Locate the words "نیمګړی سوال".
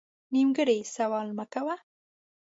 0.33-1.27